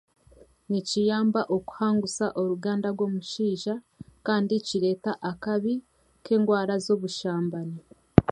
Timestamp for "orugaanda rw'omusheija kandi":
2.41-4.55